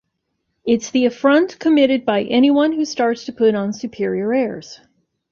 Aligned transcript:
It's 0.65 0.89
the 0.89 1.05
affront 1.05 1.59
committed 1.59 2.05
by 2.05 2.23
anyone 2.23 2.71
who 2.71 2.85
starts 2.85 3.23
to 3.25 3.31
put 3.31 3.53
on 3.53 3.71
superior 3.71 4.33
airs. 4.33 4.79